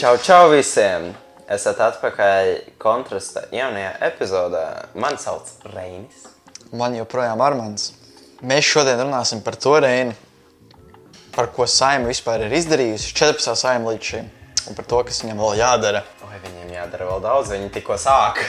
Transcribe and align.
Čau, 0.00 0.16
čau 0.16 0.46
visiem! 0.48 1.10
Esat 1.52 1.76
atpakaļ 1.84 2.46
kontrasta 2.80 3.42
jaunajā 3.52 3.90
epizodē. 4.06 4.62
Mani 4.96 5.20
sauc 5.20 5.50
Reinis. 5.74 6.22
Man 6.72 6.96
joprojām 6.96 7.36
ir 7.36 7.44
Armāns. 7.44 7.90
Mēs 8.40 8.64
šodien 8.64 8.96
runāsim 9.02 9.44
par 9.44 9.58
to 9.60 9.74
reini, 9.84 10.16
par 11.36 11.50
ko 11.52 11.68
saima 11.68 12.08
vispār 12.08 12.46
ir 12.46 12.56
izdarījusi 12.62 13.12
14. 13.12 13.52
saima 13.60 13.92
līdz 13.92 14.10
šim, 14.14 14.32
un 14.70 14.80
par 14.80 14.88
to, 14.88 15.04
kas 15.10 15.20
viņam 15.20 15.44
vēl 15.44 15.60
jādara. 15.60 16.04
Oi, 16.30 16.40
viņiem 16.48 16.74
jādara 16.78 17.12
vēl 17.12 17.24
daudz, 17.28 17.52
viņi 17.58 17.72
tikko 17.76 18.00
sāk. 18.00 18.40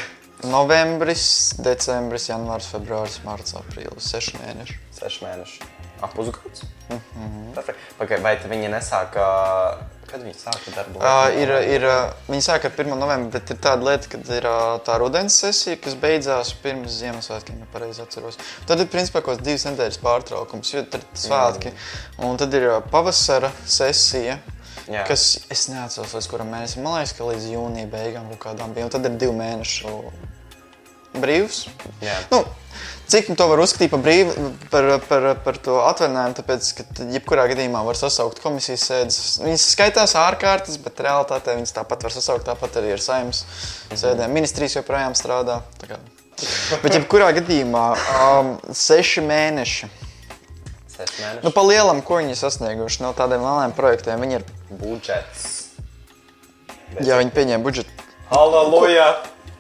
Novembris, 0.48 1.26
decembris, 1.60 2.32
janvārs, 2.32 2.72
februāris, 2.72 3.20
mārciņš, 3.28 3.58
aprīlis, 3.60 4.08
seši 4.08 4.40
mēneši. 4.40 4.84
Seši 5.04 5.28
mēneši. 5.28 5.74
Ap 6.00 6.16
pusgads. 6.16 6.64
Mm 6.88 7.02
-hmm. 7.12 7.74
Pagaid, 8.00 8.24
vai 8.24 8.38
viņi 8.40 8.72
nesāka, 8.72 9.26
kad 10.12 10.24
viņi 10.26 10.38
sāka 10.38 10.74
darbu? 10.76 11.02
Uh, 11.02 11.28
ir, 11.40 11.52
ir, 11.76 11.86
viņi 12.28 12.46
sāk 12.46 12.68
ar 12.68 12.74
1. 12.76 12.94
novembri, 13.00 13.32
bet 13.34 13.54
ir 13.54 13.60
tāda 13.64 13.88
lieta, 13.88 14.12
ka 14.12 14.22
ir 14.36 14.48
tā 14.88 14.98
rudens 15.02 15.38
sesija, 15.42 15.80
kas 15.82 15.98
beidzās 16.00 16.54
pirms 16.64 17.00
Ziemassvētkiem, 17.00 17.62
ja 17.64 17.70
pareizi 17.74 18.04
atceros. 18.04 18.40
Tad 18.70 18.84
ir 18.84 18.90
principā 18.92 19.24
kaut 19.24 19.40
kāds 19.40 19.48
divas 19.48 19.68
nedēļas 19.70 20.02
pārtraukums, 20.04 20.74
jo 20.76 20.84
tad 20.86 21.06
ir 21.06 21.22
svētki. 21.26 21.74
Mm. 21.74 22.26
Un 22.30 22.42
tad 22.42 22.58
ir 22.60 22.68
pavasara 22.94 23.54
sesija. 23.66 24.40
Jā. 24.92 25.04
Kas 25.08 25.26
es 25.54 25.68
neatceros, 25.72 26.16
līdz 26.18 26.28
kuram 26.32 26.50
mēnesim. 26.52 26.84
Man 26.84 26.98
liekas, 26.98 27.14
ka 27.16 27.28
līdz 27.28 27.52
jūnija 27.54 27.90
beigām 27.92 28.32
kaut 28.34 28.42
kādām 28.50 28.74
bija. 28.76 28.88
Un 28.88 28.94
tad 28.94 29.06
ir 29.08 29.16
divi 29.22 29.36
mēneši 29.38 29.94
brīvs. 31.22 31.66
Jā. 32.04 32.18
Nu, 32.32 32.44
cik 33.12 33.32
to 33.38 33.48
var 33.52 33.62
uzskatīt 33.64 33.92
par 33.92 34.02
brīvu, 34.06 34.52
par, 34.72 34.88
par, 35.08 35.28
par 35.46 35.60
to 35.64 35.78
atvaļinājumu? 35.86 36.38
Tāpēc, 36.40 36.70
ka 36.78 37.08
jebkurā 37.16 37.48
gadījumā 37.52 37.84
var 37.88 38.00
sasaukt 38.00 38.42
komisijas 38.44 38.86
sēdes. 38.90 39.20
Viņas 39.44 39.68
skaitās 39.74 40.16
ārkārtas, 40.20 40.80
bet 40.82 41.02
realitātē 41.04 41.58
viņas 41.60 41.76
tāpat 41.78 42.08
var 42.08 42.16
sasaukt. 42.16 42.48
Tāpat 42.48 42.80
arī 42.82 42.96
ar 42.96 43.04
saimnes 43.04 43.44
sēdēm. 43.92 44.34
Ministrijas 44.36 44.80
joprojām 44.80 45.18
strādā. 45.20 45.62
Bet, 46.82 46.96
jebkurā 46.96 47.30
gadījumā, 47.38 47.88
um, 48.18 48.54
seši 48.74 49.22
mēneši. 49.28 49.90
Seši 50.90 51.18
mēneši. 51.20 51.44
Nu, 51.46 51.52
pa 51.54 51.66
lielam, 51.68 52.02
ko 52.06 52.22
viņi 52.22 52.38
sasnieguši 52.40 53.04
no 53.06 53.12
tādiem 53.18 53.44
lieliem 53.46 53.76
projektiem, 53.78 54.24
viņi 54.24 54.40
ir. 54.40 54.48
budžets. 54.82 55.50
Jā, 57.00 57.20
viņi 57.22 57.36
pieņēma 57.36 57.64
budžetu. 57.64 58.10
Halleluja! 58.32 59.12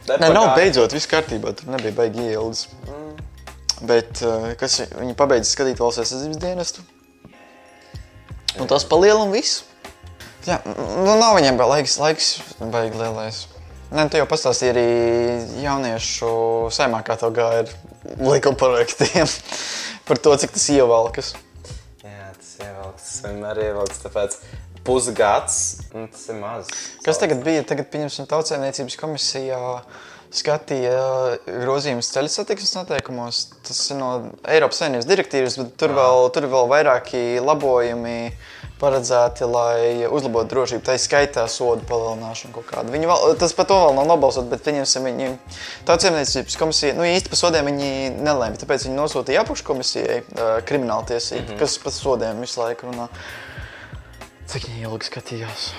Nē, 0.09 0.31
nav 0.33 0.55
beidzot, 0.57 0.95
viss 0.95 1.09
kārtībā. 1.09 1.53
Tur 1.55 1.69
nebija 1.75 1.93
baigi 1.95 2.31
ieildes. 2.31 2.65
Bet 3.81 4.21
uh, 4.21 4.51
kas 4.59 4.79
vi- 4.81 4.89
viņi 4.99 5.15
pabeidza 5.17 5.49
skatīt 5.55 5.79
valsts 5.81 6.03
aizsardzības 6.03 6.41
dienestu? 6.41 6.83
Un 8.59 8.67
tas 8.69 8.83
pa 8.85 8.99
lielam 8.99 9.31
viss. 9.33 9.63
Jā, 10.45 10.57
nu 10.65 11.15
nav 11.21 11.35
viņiem 11.37 11.57
vēl 11.59 11.69
laiks, 11.75 11.95
laiks 12.01 12.29
baigi 12.59 12.97
lielais. 12.97 13.43
Nē, 13.91 14.05
tu 14.09 14.17
jau 14.17 14.25
pastāstīji 14.29 14.71
arī 14.71 14.85
jauniešu 15.65 16.31
saimā, 16.73 17.01
kā 17.05 17.17
tev 17.19 17.33
gāja 17.35 17.63
ar 17.65 17.73
likuma 18.23 18.57
projektiem. 18.57 19.27
Par 20.07 20.17
to, 20.17 20.33
cik 20.41 20.53
tas 20.55 20.65
ievalkas. 20.73 21.33
Jā, 22.01 22.31
tas 22.37 22.53
ievelks. 22.63 23.03
Tas 23.05 23.19
vienmēr 23.27 23.59
ievelks, 23.67 24.01
tāpēc 24.05 24.37
pusgads, 24.87 25.57
un 25.93 26.07
tas 26.09 26.23
ir 26.31 26.39
maz. 26.41 26.71
Kas 27.05 27.19
tagad 27.21 27.43
bija? 27.45 27.61
Tagad, 27.69 27.91
pieņemsim, 27.93 28.25
tautsēmniecības 28.31 28.97
komisijā 28.97 29.59
skatīja 30.31 31.01
grozījumus 31.45 32.09
ceļu 32.13 32.31
satiksmes 32.31 32.73
noteikumos. 32.77 33.41
Tas 33.67 33.81
ir 33.91 33.99
no 33.99 34.11
Eiropas 34.47 34.79
Savienības 34.81 35.07
direktīvas, 35.09 35.57
bet 35.59 35.73
tur 35.81 35.93
vēl, 35.97 36.29
tur 36.35 36.47
vēl 36.51 36.69
vairāki 36.71 37.21
labojumi 37.43 38.31
paredzēti, 38.81 39.45
lai 39.45 40.07
uzlabotu 40.07 40.49
drošību. 40.53 40.83
Tā 40.87 40.95
ir 40.97 41.03
skaitā 41.03 41.43
sodu 41.51 41.85
palielināšana 41.89 42.55
kaut 42.55 42.69
kāda. 42.69 42.93
Viņi 42.93 43.09
vēl, 43.11 43.35
tas 43.41 43.53
par 43.57 43.67
to 43.69 43.77
vēl 43.83 43.93
nav 43.99 44.07
nobalsot, 44.09 44.47
bet 44.51 44.63
pieņemsim, 44.65 45.05
viņi 45.11 45.29
tautsēmniecības 45.89 46.57
komisija, 46.61 46.95
nu 46.97 47.05
īsti 47.05 47.33
par 47.33 47.41
sodiem 47.43 47.69
viņi 47.69 47.91
nelēma, 48.23 48.57
tāpēc 48.61 48.87
viņi 48.87 48.97
nosūtīja 48.97 49.43
apakškomisijai 49.45 50.17
uh, 50.23 50.55
krimināltiesību, 50.69 51.43
mm 51.43 51.53
-hmm. 51.53 51.61
kas 51.61 51.77
par 51.83 51.95
sodiem 51.97 52.41
visu 52.41 52.63
laiku 52.63 52.89
runā. 52.89 53.11
Cik 54.51 54.67
viņi 54.71 54.87
ilgi 54.89 55.11
skatījās? 55.11 55.69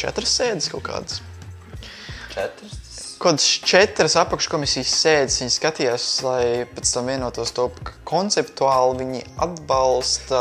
Četras 0.00 0.40
sēdes 0.40 0.72
kaut 0.72 0.88
kādas. 0.88 1.20
Četras. 2.32 2.83
Kaut 3.24 3.38
kādas 3.38 3.44
četras 3.64 4.18
apakškomisijas 4.20 4.90
sēdes 5.00 5.38
viņi 5.40 5.52
skatījās, 5.54 6.06
lai 6.26 6.40
pēc 6.68 6.90
tam 6.92 7.06
vienotos 7.08 7.54
to, 7.56 7.70
ka 7.80 7.94
konceptuāli 8.04 8.98
viņi 8.98 9.20
atbalsta 9.46 10.40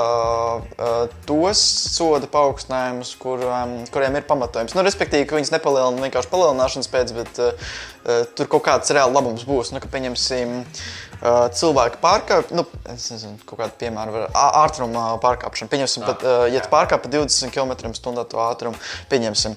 uh, 0.67 1.05
tos 1.23 1.61
soda 1.93 2.27
paaugstinājumus, 2.33 3.13
kur, 3.21 3.39
um, 3.47 3.77
kuriem 3.87 4.17
ir 4.19 4.25
pamatojums. 4.27 4.75
Nu, 4.75 4.83
respektīvi, 4.83 5.23
ka 5.29 5.37
viņas 5.37 5.53
nepalielina 5.53 6.03
vienkārši 6.03 6.31
palielināšanas 6.33 6.91
pēc, 6.91 7.13
bet 7.15 7.39
uh, 7.39 7.69
uh, 8.03 8.25
tur 8.35 8.51
kaut 8.51 8.65
kāds 8.67 8.91
reāls 8.91 9.15
labums 9.15 9.47
būs. 9.47 9.71
Nu, 9.71 9.79
ka, 9.79 9.87
pieņemsim, 9.93 10.51
uh, 10.65 11.45
cilvēki 11.55 12.01
pārkāpj, 12.03 12.51
nu, 12.59 12.65
es 12.91 13.07
nezinu, 13.13 13.39
kaut 13.47 13.61
kādu 13.61 13.79
piemēru, 13.85 14.25
ātruma 14.35 15.05
pārkāpšana. 15.23 15.71
Pieņemsim, 15.71 16.03
pat, 16.09 16.27
uh, 16.27 16.43
ja 16.51 16.59
tu 16.59 16.73
pārkāp 16.75 17.07
pa 17.07 17.15
20 17.15 17.55
km/h 17.55 18.27
to 18.27 18.43
ātrumu, 18.49 18.83
pieņemsim. 19.07 19.55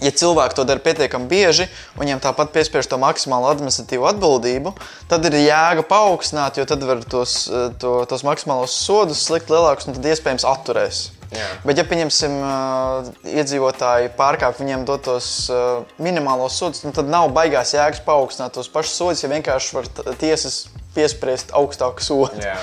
Ja 0.00 0.12
cilvēki 0.16 0.56
to 0.56 0.64
dara 0.68 0.80
pietiekami 0.80 1.28
bieži, 1.28 1.68
un 1.94 2.04
viņiem 2.04 2.22
tāpat 2.24 2.54
piespiež 2.54 2.88
to 2.88 2.96
maksimālo 3.00 3.50
administratīvo 3.52 4.08
atbildību, 4.08 4.72
tad 5.10 5.28
ir 5.28 5.36
jēga 5.42 5.84
paaugstināt, 5.88 6.56
jo 6.56 6.66
tad 6.68 6.84
var 6.88 7.02
tos, 7.04 7.42
eh, 7.52 7.68
to, 7.80 7.98
tos 8.08 8.24
maksimālos 8.26 8.74
sodus 8.86 9.26
slikt 9.28 9.52
lielākus, 9.52 9.90
un 9.90 9.98
tad 9.98 10.08
iespējams 10.12 10.46
atturēs. 10.48 11.08
Jā. 11.30 11.46
Bet, 11.62 11.78
ja 11.78 11.84
pieņemsim, 11.86 12.32
uh, 12.42 13.10
iedzīvotāji 13.38 14.08
pārkāpj 14.18 14.64
viņiem 14.64 14.86
dotos 14.88 15.28
uh, 15.52 15.84
minimālos 16.02 16.56
sodus, 16.58 16.82
nu, 16.82 16.90
tad 16.96 17.06
nav 17.12 17.28
baigās 17.36 17.70
jēgas 17.76 18.02
paaugstināt 18.02 18.56
tos 18.56 18.70
pašus 18.72 18.96
sodus, 18.98 19.22
ja 19.22 19.30
vienkārši 19.30 19.76
var 19.76 19.86
tiesas 20.18 20.64
piespriest 20.96 21.54
augstāku 21.54 22.02
sodu. 22.02 22.42
Jā. 22.42 22.56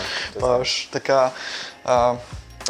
Tā 0.92 1.04
kā, 1.06 1.22
uh, 1.88 2.20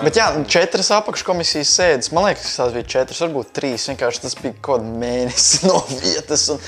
Bet 0.04 0.18
jā, 0.20 0.28
četras 0.46 0.92
apakškomisijas 0.94 1.72
sēdes. 1.74 2.12
Man 2.14 2.28
liekas, 2.28 2.52
tās 2.60 2.74
bija 2.76 2.86
četras, 2.98 3.22
varbūt 3.24 3.54
trīs. 3.58 3.88
Vienkārši 3.90 4.24
tas 4.28 4.36
bija 4.38 4.54
kaut 4.54 4.84
kāds 4.84 5.00
mēnesis 5.02 5.64
no 5.70 5.80
vietas. 5.90 6.46
Un, 6.54 6.62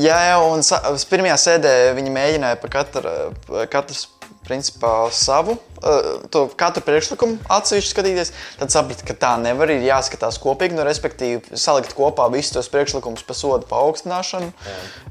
jā, 0.00 0.16
jā, 0.30 0.38
un 0.46 0.64
pirmajā 1.10 1.36
sēdē 1.44 1.74
viņi 1.98 2.14
mēģināja 2.14 2.60
pa 2.62 2.72
katru, 2.72 3.12
katrs 3.72 4.06
principā 4.50 4.92
savu, 5.14 5.54
uh, 5.84 6.24
to 6.32 6.46
katru 6.58 6.82
priekšlikumu 6.86 7.38
atsevišķi 7.52 7.92
skatīties. 7.92 8.32
Tad 8.58 8.72
sapratu, 8.72 9.04
ka 9.06 9.14
tā 9.14 9.34
nevar. 9.42 9.70
Ir 9.70 9.84
jāskatās 9.86 10.40
kopīgi, 10.42 10.74
nu, 10.78 10.84
respektīvi, 10.86 11.58
salikt 11.60 11.94
kopā 11.98 12.26
visus 12.32 12.56
tos 12.56 12.70
priekšlikumus 12.72 13.26
par 13.28 13.38
sodu 13.38 13.68
paaugstināšanu. 13.70 14.50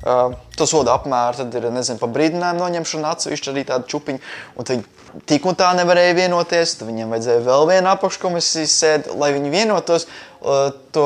Uh, 0.01 0.35
to 0.57 0.67
sodu 0.69 0.91
apmēru, 0.95 1.43
tad 1.43 1.59
ir 1.61 1.69
nezinu, 1.73 2.01
par 2.01 2.11
brīdinājumu 2.17 2.65
noņemšanu, 2.65 3.11
atsevišķi 3.13 3.53
arī 3.53 3.67
tādu 3.69 3.93
čupiņu. 3.93 4.23
Un 4.57 4.67
tad 4.67 4.98
tik 5.29 5.45
un 5.49 5.57
tā 5.59 5.69
nevarēja 5.77 6.15
vienoties. 6.17 6.77
Tad 6.79 6.89
viņiem 6.89 7.13
vajadzēja 7.13 7.43
vēl 7.45 7.67
vienu 7.69 7.91
apakškomisijas 7.93 8.75
sēdi, 8.83 9.13
lai 9.19 9.31
viņi 9.35 9.53
vienotos. 9.53 10.07
uh, 10.07 10.69
To 10.95 11.05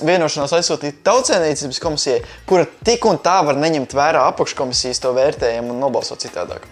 vienošanos 0.00 0.54
aizsūtīt 0.56 1.02
tautsēmniecības 1.06 1.80
komisijai, 1.84 2.20
kura 2.48 2.64
tik 2.86 3.04
un 3.06 3.20
tā 3.20 3.36
var 3.44 3.58
neņemt 3.60 3.92
vērā 3.96 4.24
apakškomisijas 4.32 5.02
to 5.04 5.12
vērtējumu 5.16 5.74
un 5.74 5.82
nobalsot 5.84 6.24
citādāk. 6.24 6.64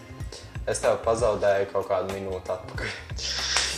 Es 0.69 0.83
tev 0.85 0.99
pazaudēju 1.05 1.71
kaut 1.73 1.87
kādu 1.89 2.13
minūti 2.13 2.53
atpakaļ. 2.53 2.97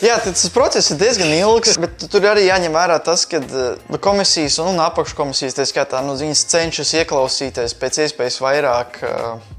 Jā, 0.00 0.14
tas 0.24 0.46
process 0.54 0.90
ir 0.90 0.98
diezgan 1.02 1.30
ilgs, 1.36 1.76
bet 1.78 2.06
tur 2.10 2.24
arī 2.30 2.46
jāņem 2.46 2.72
vērā 2.74 2.96
tas, 3.04 3.26
ka 3.28 3.38
nu, 3.44 3.98
komisijas 4.02 4.56
un 4.64 4.80
apakškomisijas 4.80 5.58
tā 5.58 5.66
skaitā, 5.68 6.00
nu, 6.06 6.16
viņas 6.18 6.46
cenšas 6.50 6.94
ieklausīties 7.02 7.76
pēc 7.78 8.00
iespējas 8.06 8.40
vairāk 8.40 8.96
uh, 9.04 9.50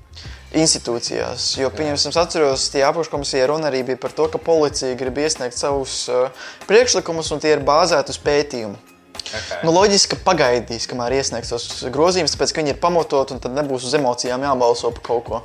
institūcijās. 0.58 1.46
Jo, 1.62 1.72
pieņemsim, 1.74 2.14
atceros, 2.20 2.68
tie 2.74 2.84
apakškomisija 2.88 3.48
runa 3.52 3.70
arī 3.72 3.84
bija 3.88 4.00
par 4.02 4.14
to, 4.16 4.28
ka 4.32 4.42
policija 4.42 4.98
grib 5.00 5.20
iesniegt 5.22 5.58
savus 5.58 6.04
uh, 6.12 6.48
priekšlikumus, 6.68 7.32
un 7.32 7.44
tie 7.44 7.56
ir 7.56 7.66
bāzēti 7.68 8.14
uz 8.14 8.20
pētījumu. 8.24 8.80
Okay. 9.22 9.62
Nu, 9.64 9.72
loģiski, 9.76 10.16
ka 10.16 10.26
pagaidīs, 10.26 10.88
kamēr 10.92 11.16
iesniegs 11.20 11.52
tos 11.54 11.68
grozījumus, 11.94 12.34
tāpēc, 12.36 12.52
ka 12.52 12.64
viņi 12.64 12.74
ir 12.74 12.82
pamatot, 12.84 13.32
un 13.32 13.40
tad 13.44 13.56
nebūs 13.56 13.86
uz 13.88 13.96
emocijām 13.96 14.44
jābalso 14.44 14.92
par 14.96 15.06
kaut 15.06 15.28
ko. 15.28 15.42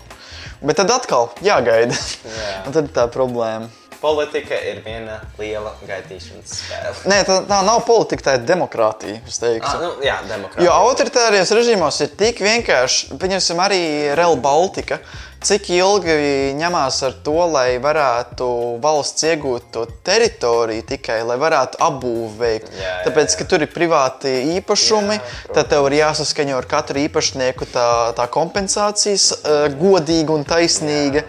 Bet 0.63 0.81
tad 0.81 0.91
atkal 0.91 1.31
jāgaida. 1.45 1.95
Jā. 2.27 2.55
un 2.67 2.75
tad 2.75 2.89
ir 2.89 2.95
tā 2.97 3.07
problēma. 3.13 3.69
Politika 4.01 4.59
ir 4.71 4.83
viena 4.85 5.21
liela 5.41 5.73
gaidīšanas 5.89 6.57
spēle. 6.61 6.95
Nē, 7.11 7.21
tā, 7.29 7.39
tā 7.49 7.61
nav 7.67 7.83
politika, 7.89 8.29
tā 8.31 8.35
ir 8.39 8.45
demokrātija. 8.49 9.21
teiktu. 9.43 9.71
Ah, 9.71 9.79
nu, 9.83 9.93
jā, 10.05 10.19
demokrātija. 10.29 10.67
Jo 10.67 10.75
autoritārijos 10.87 11.55
režīmos 11.57 12.01
ir 12.05 12.13
tik 12.21 12.43
vienkārši, 12.45 13.17
pieņemsim, 13.21 13.63
arī 13.65 13.81
Real 14.19 14.37
Baltica. 14.37 15.01
Cik 15.47 15.69
ilgi 15.77 16.15
ņemās 16.59 16.97
ar 17.07 17.13
to, 17.23 17.35
lai 17.53 17.77
varētu 17.79 18.47
valsts 18.83 19.27
iegūt 19.29 19.67
to 19.75 19.85
teritoriju 20.07 20.87
tikai, 20.89 21.21
lai 21.29 21.37
varētu? 21.39 21.79
Jā, 21.79 22.55
jā, 22.81 22.95
Tāpēc, 23.05 23.29
jā. 23.35 23.39
ka 23.39 23.47
tur 23.53 23.63
ir 23.63 23.71
privāti 23.71 24.33
īpašumi, 24.57 25.19
Jā, 25.21 25.53
tad 25.53 25.69
tev 25.71 25.87
ir 25.91 25.99
jāsaskaņo 26.01 26.57
ar 26.57 26.67
katru 26.71 27.05
īpašnieku 27.05 27.69
tā, 27.71 27.87
tā 28.17 28.27
kompensācijas 28.33 29.29
uh, 29.37 29.69
godīga 29.77 30.35
un 30.35 30.49
taisnīga. 30.49 31.27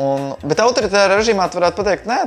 Un, 0.00 0.32
bet 0.48 0.62
autoritāra 0.64 1.18
režīmā 1.18 1.48
tu 1.50 1.60
varētu 1.60 1.82
pateikt, 1.82 2.06
nē, 2.08 2.22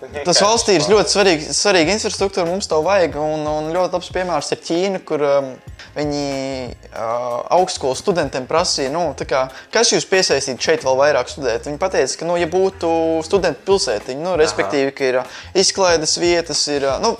Tas 0.26 0.40
valstī 0.42 0.76
ir 0.78 0.86
ļoti 0.90 1.12
svarīga, 1.12 1.54
svarīga 1.56 1.94
infrastruktūra, 1.96 2.46
mums 2.48 2.68
to 2.70 2.80
vajag. 2.84 3.18
Un, 3.20 3.44
un 3.48 3.70
ļoti 3.74 3.98
labs 3.98 4.10
piemērs 4.14 4.52
ir 4.54 4.60
Ķīna, 4.66 5.00
kur 5.06 5.24
um, 5.26 5.50
viņi 5.96 6.26
uh, 6.72 7.42
augstskolas 7.52 8.00
studentiem 8.02 8.46
prasīja, 8.48 8.92
nu, 8.94 9.04
tā 9.18 9.26
kā, 9.28 9.42
kas 9.74 9.92
jūs 9.92 10.06
piesaistītu 10.08 10.64
šeit 10.64 10.86
vēl 10.86 10.98
vairāk 10.98 11.30
studēt. 11.32 11.68
Viņi 11.68 11.80
teica, 11.82 12.18
ka, 12.20 12.28
nu, 12.28 12.38
ja 12.40 12.48
būtu 12.50 12.92
studentu 13.26 13.64
pilsētiņa, 13.68 14.22
nu, 14.24 14.34
respektīvi, 14.40 14.94
ka 14.96 15.08
ir 15.08 15.20
uh, 15.22 15.40
izklaides 15.58 16.16
vietas, 16.22 16.62
ir 16.72 16.86
uh, 16.88 16.96
nu, 17.02 17.14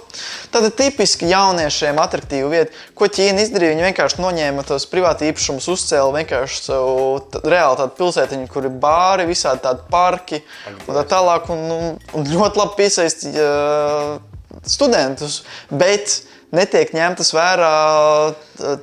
tāda 0.54 0.72
tipiski 0.74 1.30
jauniešiem 1.32 2.00
attraktīva 2.02 2.52
vieta. 2.52 2.84
Ko 2.98 3.10
Ķīna 3.12 3.44
izdarīja? 3.44 3.74
Viņi 3.76 3.86
vienkārši 3.90 4.22
noņēma 4.22 4.64
tos 4.68 4.88
privāti 4.90 5.28
īpašumus, 5.30 5.68
uzcēla 5.72 6.16
vienkārši 6.20 6.62
savu 6.68 7.42
reāli 7.42 7.80
tādu 7.82 7.96
pilsētiņu, 7.98 8.48
kur 8.52 8.68
ir 8.68 8.80
bāri, 8.82 9.28
visādi 9.28 9.64
tādi 9.66 9.84
parki 9.92 10.42
un 10.86 10.96
tā 10.96 11.04
tālāk. 11.12 11.50
Un, 11.52 11.64
un, 11.72 12.00
un 12.16 12.28
ļoti 12.28 12.61
labi 12.62 12.78
piesaistīja 12.80 13.48
uh, 13.48 14.60
studentus, 14.68 15.42
bet 15.70 16.22
netiek 16.52 16.92
ņemtas 16.94 17.32
vērā 17.34 17.72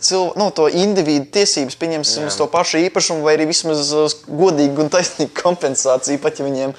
cilvēku, 0.01 0.39
nu, 0.41 0.49
to 0.55 0.65
individu 0.73 1.27
tiesības, 1.37 1.77
pieņemsim, 1.79 2.25
uz 2.29 2.37
to 2.39 2.49
pašu 2.49 2.81
īpašumu, 2.87 3.23
vai 3.25 3.35
arī 3.37 3.49
vismaz 3.51 3.91
uz 3.95 4.17
godīgu 4.25 4.85
un 4.85 4.91
taisnīgu 4.93 5.35
kompensāciju, 5.37 6.21
pat 6.23 6.41
ja 6.41 6.47
viņiem 6.47 6.73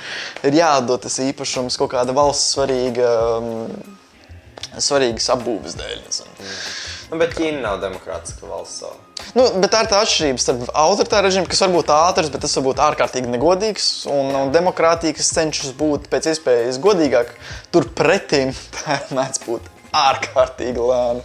ir 0.48 0.58
jādod 0.58 1.06
tas 1.06 1.20
īpašums 1.22 1.78
kaut 1.80 1.94
kāda 1.94 2.16
valsts 2.16 2.56
svarīga, 2.56 3.12
um, 3.38 3.68
svarīgas 4.78 5.30
apbūves 5.36 5.78
dēļ. 5.78 6.00
nezinu. 6.08 6.50
Nu, 7.10 7.18
bet 7.22 7.38
Ķīna 7.38 7.62
nav 7.62 7.80
demokrātiska 7.86 8.50
valsts. 8.50 8.82
savu. 8.84 9.09
Nu, 9.36 9.44
bet 9.62 9.70
tā 9.70 9.84
ir 9.84 9.90
tā 9.90 10.00
atšķirība 10.02 10.42
starp 10.42 10.70
autoritāru 10.74 11.28
režīmu, 11.28 11.48
kas 11.50 11.62
var 11.62 11.72
būt 11.74 11.92
ātrs, 11.94 12.30
bet 12.34 12.42
tas 12.42 12.56
var 12.58 12.64
būt 12.66 12.80
ārkārtīgi 12.82 13.30
negodīgs, 13.30 13.88
un, 14.10 14.32
un 14.34 14.54
demokrātija, 14.54 15.14
kas 15.16 15.30
cenšas 15.36 15.74
būt 15.78 16.08
pēc 16.10 16.30
iespējas 16.32 16.80
godīgāk, 16.82 17.30
turpretī 17.74 18.48
tā 18.80 18.98
mēdz 19.14 19.44
būt 19.46 19.70
ārkārtīgi 20.00 20.88
lēna. 20.90 21.22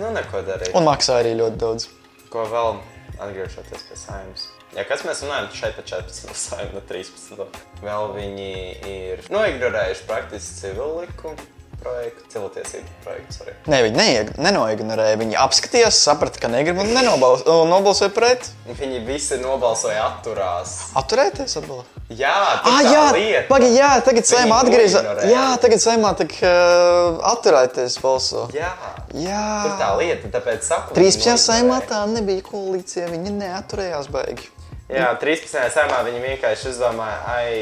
Nu, 0.00 0.10
neko 0.16 0.42
darīt. 0.48 0.72
Un 0.78 0.88
maksā 0.88 1.20
arī 1.22 1.36
ļoti 1.38 1.62
daudz. 1.62 1.88
Ko 2.32 2.48
vēl 2.48 2.78
atgriežoties 3.20 3.86
pie 3.86 3.98
saimnes? 4.00 4.48
Ja 4.72 4.86
kas 4.88 5.02
mēs 5.04 5.20
runājam 5.20 5.50
šeit 5.52 5.74
par 5.76 5.84
14. 5.84 6.30
saimnu, 6.42 6.78
no 6.80 6.84
13. 6.88 7.58
Vēl 7.84 8.14
viņi 8.16 8.52
ir 8.88 9.26
noignorējuši 9.30 10.06
praktiski 10.08 10.62
civilu 10.62 11.02
likumu 11.02 11.50
projektu, 11.82 12.24
cilvēktiesību 12.32 12.92
projektu. 13.04 13.34
Sorry. 13.36 13.54
Nē, 13.68 13.80
viņi 13.86 13.98
neieg, 13.98 14.30
nenoignorēja. 14.38 15.18
Viņi 15.20 15.36
apskatījās, 15.42 15.98
saprata, 16.06 16.40
ka 16.42 16.48
negrib 16.52 16.78
un 16.82 16.92
nobalsoja 16.94 18.10
pret. 18.14 18.48
Viņi 18.78 19.02
visi 19.06 19.38
nobalsoja 19.42 20.04
atturās. 20.08 20.76
Atturēties 20.98 21.58
atbalstu. 21.60 22.00
Jā, 22.12 22.32
tā 22.64 22.72
Ah, 22.72 22.80
jā, 22.84 23.02
lieta. 23.16 23.46
pagi, 23.48 23.68
jā, 23.76 23.90
tagad 24.04 24.26
saimā 24.28 24.58
atgriezās. 24.62 25.22
Jā, 25.30 25.44
tagad 25.62 25.80
saimā 25.80 26.10
tik 26.18 26.34
uh, 26.44 27.20
atturēties 27.32 27.96
balso. 28.02 28.48
Jā, 28.52 28.72
Jā. 29.16 29.44
tur 29.64 29.76
tā 29.80 29.90
lieta, 29.98 30.28
tāpēc 30.38 30.66
saku. 30.68 30.94
13. 30.94 31.32
viņi 31.32 31.40
saimā 31.46 31.78
tā 31.88 32.02
nebija 32.10 32.44
koalīcija, 32.50 33.08
viņi 33.14 33.32
neaturējās 33.38 34.10
baigi. 34.12 34.50
Jā, 34.92 35.08
13. 35.16 35.70
saimā 35.72 36.02
viņi 36.04 36.20
vienkārši 36.20 36.68
izdomāja, 36.74 37.16
ai, 37.32 37.52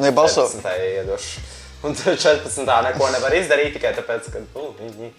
Nu, 0.00 0.06
ja 0.08 0.12
balso- 0.16 0.46
14. 0.48 0.80
iedošu. 1.02 1.40
Un 1.82 1.94
tur 1.96 2.16
14. 2.16 2.60
neko 2.84 3.06
nevar 3.08 3.32
izdarīt 3.32 3.72
tikai 3.72 3.94
tāpēc, 3.96 4.26
ka 4.34 4.42
uh, 4.52 4.72
viņi. 4.76 5.14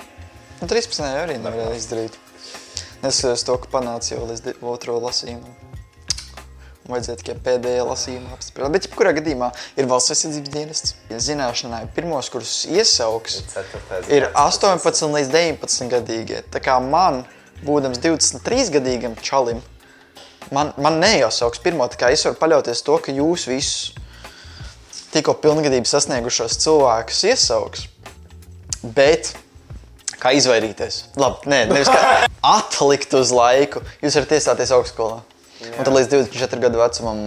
Nu, 0.60 0.68
13. 0.70 1.02
arī 1.24 1.40
nevarēja 1.42 1.74
izdarīt. 1.80 2.18
Neskatoties 3.02 3.46
to, 3.48 3.56
ka 3.64 3.70
panāca 3.74 4.12
jau 4.14 4.28
līdz 4.30 4.60
otro 4.70 5.00
lasījumu. 5.02 5.56
Vajadzēja 6.92 7.18
tikai 7.18 7.36
pēdējā 7.48 7.86
lasījumā 7.88 8.36
apspriest. 8.36 8.74
Bet, 8.76 8.86
jebkurā 8.86 9.16
gadījumā, 9.18 9.50
ir 9.80 9.90
valsts 9.90 10.14
aizsardzības 10.14 10.54
dienests. 10.54 10.94
Zināšanai 11.30 11.82
pirmos, 11.96 12.30
kurus 12.34 12.54
iesauks, 12.70 13.40
ir 14.14 14.28
gads, 14.28 14.62
18 14.62 15.18
līdz 15.18 15.34
19 15.34 15.90
gadīgie. 15.96 16.44
Tā 16.54 16.62
kā 16.62 16.78
man, 16.84 17.24
būdams 17.66 18.02
23 18.06 18.70
gadīgam 18.78 19.18
čalim, 19.26 19.66
man, 20.54 20.76
man 20.78 21.02
neiesauks 21.02 21.64
pirmo, 21.66 21.90
tā 21.90 22.04
kā 22.04 22.14
es 22.14 22.26
varu 22.28 22.38
paļauties 22.42 22.86
to, 22.86 23.02
ka 23.02 23.18
jūs 23.18 23.50
visus 23.50 23.96
tikko 25.14 25.36
pilngadību 25.44 25.90
sasniegušos 25.90 26.58
cilvēkus 26.64 27.24
iesauks. 27.32 27.86
Bet 28.96 29.34
kā 30.22 30.34
izvairīties? 30.38 31.02
Labi, 31.22 31.50
nē, 31.52 31.66
nevis 31.72 31.92
kā 31.92 32.02
atlikt 32.58 33.14
uz 33.18 33.34
laiku. 33.36 33.84
Jūs 34.04 34.18
varat 34.20 34.36
iestāties 34.38 34.74
augstskolā. 34.78 35.22
Un 35.62 35.86
tad 35.86 35.94
līdz 35.94 36.10
24 36.10 36.64
gadu 36.64 36.82
vecumam, 36.82 37.20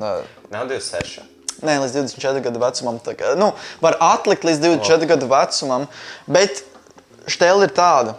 ā, 0.00 0.12
Nav 0.52 0.68
26. 0.70 1.20
nē, 1.64 1.76
līdz 1.82 1.98
24 1.98 2.40
gadu 2.46 2.60
vecumam, 2.62 2.96
tā 3.04 3.12
kā, 3.18 3.34
nu, 3.36 3.50
var 3.84 3.98
atlikt 4.00 4.46
līdz 4.48 4.62
24 4.64 5.10
gadu 5.10 5.28
vecumam, 5.28 5.84
bet 6.24 6.62
stēle 7.28 7.68
ir 7.68 7.74
tāda. 7.76 8.16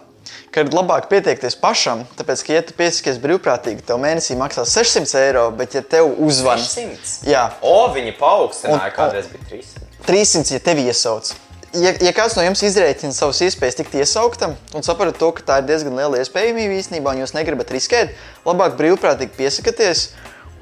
Ka 0.54 0.62
ir 0.62 0.70
labāk 0.70 1.08
pieteikties 1.10 1.56
pašam, 1.58 2.04
tāpēc, 2.14 2.44
ka, 2.46 2.54
ja 2.54 2.62
tu 2.62 2.76
piesakies 2.78 3.18
brīvprātīgi, 3.24 3.82
tev 3.88 3.98
mēnesī 4.04 4.36
maksās 4.38 4.70
600 4.78 5.24
eiro, 5.24 5.48
bet, 5.58 5.74
ja 5.74 5.82
tev 5.82 6.12
uzvan 6.22 6.62
600. 6.62 7.24
Jā, 7.26 7.48
O, 7.66 7.88
viņi 7.96 8.14
paaugstināja, 8.20 8.92
Un- 8.92 8.98
kādreiz 9.00 9.32
bija 9.32 9.48
300. 9.50 9.90
300, 10.06 10.54
ja 10.54 10.62
tevi 10.62 10.86
iesauc. 10.92 11.32
Ja, 11.74 11.90
ja 12.06 12.12
kāds 12.14 12.36
no 12.38 12.44
jums 12.46 12.62
izrēķina 12.62 13.16
savas 13.18 13.40
iespējas 13.42 13.80
tikt 13.80 13.96
iesauktam 13.98 14.54
un 14.78 14.86
saprot 14.86 15.18
to, 15.18 15.32
ka 15.34 15.42
tā 15.48 15.56
ir 15.64 15.72
diezgan 15.72 15.98
liela 15.98 16.20
iespējamība 16.22 16.78
īstenībā, 16.78 17.16
un 17.16 17.24
jūs 17.24 17.34
negribat 17.34 17.74
riskēt, 17.74 18.14
labāk 18.46 18.78
brīvprātīgi 18.78 19.34
piesakieties. 19.40 20.12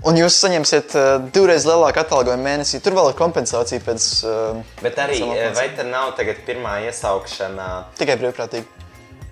Un 0.08 0.16
jūs 0.18 0.34
saņemsiet 0.42 0.96
uh, 0.98 1.10
divreiz 1.36 1.68
lielāku 1.68 2.00
atalgojumu 2.02 2.42
mēnesī. 2.42 2.80
Tur 2.82 2.96
vēl 2.98 3.12
ir 3.12 3.18
kompensācija 3.20 3.84
pēc 3.86 4.06
uh, 4.26 4.62
Bet 4.82 4.98
arī, 5.04 5.20
eh, 5.36 5.52
vai 5.54 5.68
te 5.78 5.84
nav 5.86 6.16
tagad 6.18 6.40
pirmā 6.48 6.80
iesaukšana 6.88 7.68
tikai 8.00 8.16
brīvprātīgi. 8.24 8.81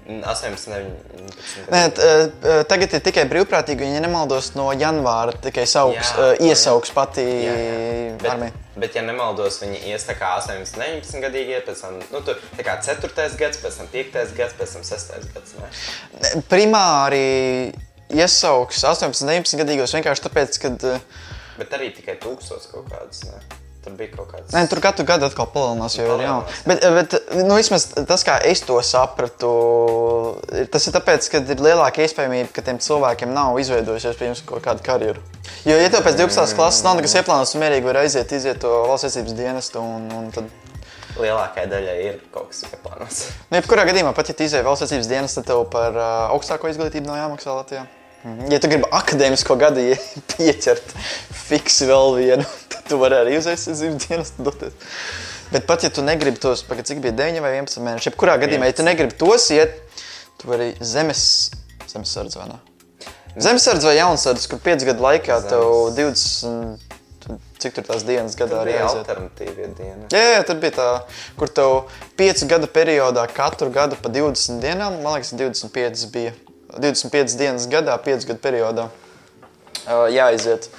Mm, 0.09 0.23
18, 0.25 0.71
19? 0.73 1.69
Nē, 1.69 1.81
t, 1.93 2.07
uh, 2.09 2.61
tagad 2.69 2.95
ir 2.97 3.03
tikai 3.05 3.27
brīvprātīgi, 3.29 3.87
ja 3.93 4.01
nemaldos, 4.03 4.51
no 4.57 4.67
janvāra 4.73 5.35
tikai 5.45 5.67
sauks, 5.69 6.09
Jā, 6.11 6.31
uh, 6.33 6.47
iesauks 6.49 6.91
pati 6.95 7.23
Jā, 7.23 7.53
jā. 7.53 8.17
Bet, 8.19 8.31
armija. 8.33 8.63
bet, 8.75 8.97
ja 8.97 9.03
nemaldos, 9.05 9.61
viņi 9.63 9.83
ies 9.93 10.07
tā 10.09 10.17
kā 10.19 10.33
18, 10.41 10.75
19 10.75 11.23
gadīgie, 11.23 11.61
pēc 11.67 11.85
tam 11.85 12.01
nu, 12.01 12.23
tur, 12.25 12.41
tā 12.57 12.65
kā 12.67 12.79
4. 12.83 13.13
gads, 13.39 13.61
pēc 13.61 13.79
tam 13.79 13.93
5. 13.93 14.19
gads, 14.41 14.57
pēc 14.59 14.75
tam 14.75 14.89
6. 14.89 15.31
gads. 15.35 15.55
Ne? 15.61 16.33
Primāri 16.51 17.23
iesauks 18.09 18.83
18, 18.83 19.23
19 19.29 19.61
gadīgos 19.61 19.93
vienkārši 19.95 20.25
tāpēc, 20.27 20.61
ka. 20.65 20.75
Bet 21.59 21.73
arī 21.77 21.93
tikai 21.95 22.17
tūkstots 22.23 22.71
kaut 22.73 22.89
kāds. 22.91 23.25
Ne? 23.29 23.59
Tur 23.79 23.93
bija 23.95 24.11
kaut 24.11 24.27
kāds. 24.33 24.51
Nē, 24.51 24.65
tur 24.67 24.81
katru 24.83 25.05
gadu 25.07 25.23
atkal 25.29 25.47
palielinās, 25.53 25.93
jo 25.95 26.03
ir 26.17 26.23
jauna. 26.25 26.55
Bet, 26.67 26.81
bet 26.97 27.13
nu, 27.47 27.55
vismaz 27.55 27.85
tas, 27.95 28.25
kā 28.27 28.35
es 28.43 28.59
to 28.67 28.75
sapratu, 28.83 29.51
tas 30.73 30.87
ir 30.89 30.95
tāpēc, 30.97 31.29
ka 31.31 31.39
ir 31.55 31.61
lielāka 31.63 32.03
iespējamība, 32.03 32.51
ka 32.55 32.63
tiem 32.65 32.79
cilvēkiem 32.83 33.31
nav 33.35 33.55
izveidojusies 33.63 34.17
pirms 34.19 34.41
kaut 34.49 34.65
kāda 34.65 34.83
karjera. 34.83 35.21
Jo, 35.63 35.77
ja 35.79 35.87
tev 35.93 36.03
pēc 36.05 36.17
12. 36.19 36.57
klases 36.59 36.83
nav 36.83 36.97
nekas 36.99 37.15
ieplānots, 37.21 37.55
mierīgi 37.59 37.87
vari 37.87 38.01
aiziet, 38.03 38.33
iziet 38.35 38.59
to 38.63 38.73
valsts 38.89 39.07
aizsardzības 39.09 39.37
dienestu. 39.39 39.79
Un, 39.83 40.09
un 40.19 40.27
tad, 40.35 40.51
Lielākajai 41.19 41.67
daļai 41.71 41.95
ir 42.05 42.19
kaut 42.31 42.51
kas 42.51 42.61
ieplānots. 42.69 43.23
nu, 43.49 43.57
jebkurā 43.57 43.83
gadījumā, 43.89 44.11
pat 44.15 44.29
ja 44.31 44.35
tu 44.37 44.45
izēji 44.45 44.63
valsts 44.67 44.85
aizsardzības 44.85 45.09
dienestu, 45.11 45.39
tad 45.41 45.49
tev 45.53 45.63
par 45.73 45.95
uh, 45.97 46.11
augstāko 46.35 46.69
izglītību 46.71 47.09
nav 47.09 47.17
jāmaksā 47.23 47.55
Latvijā. 47.57 47.85
Mhm. 48.27 48.49
Ja 48.51 48.59
tu 48.59 48.67
gribi 48.67 48.87
akadēmisko 48.91 49.55
gadu 49.59 49.79
ie- 49.83 49.99
pieķert 50.35 50.93
fiksi 51.47 51.87
vēl 51.89 52.15
vienu, 52.19 52.45
tu 52.89 52.97
vari 53.01 53.19
arī 53.21 53.37
uz 53.39 53.47
aizsardzības 53.51 54.07
dienestu 54.07 54.45
doties. 54.47 54.73
Bet 55.53 55.65
pat 55.69 55.83
ja 55.85 55.89
tu 55.93 56.03
negribi 56.05 56.37
tos, 56.41 56.61
pagaid, 56.67 56.85
cik 56.89 56.99
bija 57.05 57.13
9 57.17 57.39
vai 57.41 57.55
11 57.57 57.81
mēneši, 57.85 58.11
jebkurā 58.11 58.35
gadījumā, 58.41 58.67
ja 58.69 58.75
tu 58.77 58.85
negribi 58.85 59.15
tos 59.17 59.47
iet, 59.55 59.79
tu 60.41 60.49
vari 60.51 60.73
zemes, 60.85 61.23
zemesardze 61.89 62.37
vai 62.41 62.49
ne? 62.51 62.59
Zemesardze 63.39 63.87
vai 63.89 63.95
jaunsardze, 63.97 64.49
kur 64.51 64.59
5 64.65 64.85
gadu 64.89 65.05
laikā 65.05 65.39
tev 65.49 65.65
20, 65.97 66.85
tu- 67.23 67.39
cik 67.61 67.73
tur 67.77 67.83
tās 67.87 68.05
dienas 68.07 68.35
gadā 68.39 68.61
arī 68.63 68.75
aiziet. 68.77 69.01
alternatīva 69.05 69.69
diena. 69.77 70.05
Jā, 70.13 70.35
jā, 70.37 70.43
tur 70.47 70.55
bija 70.61 70.75
tā, 70.77 70.87
kur 71.39 71.49
tev 71.49 71.73
5 72.19 72.45
gadu 72.49 72.67
periodā 72.67 73.25
katru 73.33 73.69
gadu 73.73 73.97
pa 74.01 74.09
20 74.09 74.61
dienām, 74.63 75.01
man 75.03 75.17
liekas, 75.17 75.33
25 75.37 76.05
bija. 76.13 76.33
25 76.77 77.33
dienas 77.37 77.65
gadā, 77.67 77.97
5 78.05 78.27
gadu 78.29 78.39
periodā 78.43 78.85
uh, 78.89 80.05
jāiziet. 80.13 80.69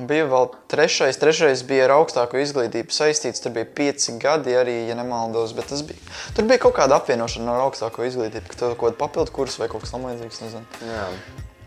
Un 0.00 0.08
bija 0.08 0.24
vēl 0.24 0.46
trešais, 0.72 1.18
trešais 1.20 1.62
bija 1.68 1.84
ar 1.84 1.98
augstāko 1.98 2.40
izglītību 2.40 2.94
saistīts. 2.96 3.42
Tur 3.44 3.52
bija 3.52 3.68
5 3.76 4.08
gadi 4.22 4.56
arī, 4.56 4.78
ja 4.88 4.96
nemaldos. 4.96 5.52
Bet 5.56 5.68
tas 5.68 5.84
bija, 5.84 6.00
tur 6.36 6.48
bija 6.48 6.62
kaut 6.64 6.78
kāda 6.78 6.96
apvienošana 6.96 7.52
ar 7.52 7.66
augstāko 7.66 8.06
izglītību, 8.08 8.48
ka 8.48 8.60
tev 8.62 8.72
kaut 8.72 8.94
kāda 8.94 9.00
papildu 9.02 9.36
kursa 9.36 9.60
vai 9.64 9.68
kaut 9.72 9.84
kas 9.84 9.92
tamlīdzīgs. 9.92 10.40
Jā, 10.88 11.08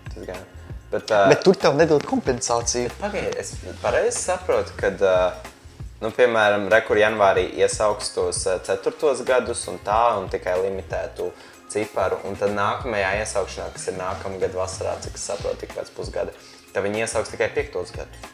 tas 0.10 0.25
gan. 0.25 0.41
Bet, 0.89 1.12
uh, 1.12 1.27
Bet 1.29 1.44
tur 1.46 1.58
tev 1.60 1.77
nedod 1.77 2.05
kompensāciju. 2.08 2.94
Pagaidiet, 3.01 3.38
es 3.41 3.53
pareizi 3.82 4.17
saprotu, 4.17 4.74
ka, 4.79 4.89
uh, 4.96 5.86
nu, 6.01 6.10
piemēram, 6.15 6.65
rekur 6.74 6.98
janvārī 7.01 7.46
iesauks 7.62 8.13
tos 8.15 8.41
uh, 8.50 8.58
ceturtos 8.65 9.22
gadus 9.27 9.65
un 9.70 9.77
tā, 9.86 10.01
un 10.17 10.29
tikai 10.34 10.58
limitētu 10.63 11.29
ciparu. 11.74 12.22
Un 12.29 12.38
tad 12.39 12.53
nākamajā 12.58 13.15
iesaukšanā, 13.22 13.72
kas 13.75 13.89
ir 13.91 13.98
nākamā 14.00 14.41
gada 14.41 14.62
vasarā, 14.62 14.98
cik 15.03 15.17
es 15.20 15.25
saprotu, 15.29 15.65
tik 15.65 15.74
pēc 15.77 15.91
pusgada, 15.98 16.34
tad 16.75 16.86
viņi 16.86 17.05
iesauks 17.05 17.32
tikai 17.34 17.50
piektos 17.55 17.96
gadus. 17.96 18.32